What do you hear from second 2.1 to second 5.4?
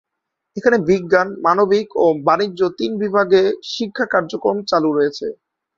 বাণিজ্য তিন বিভাগে শিক্ষা কার্যক্রম চালু রয়েছে।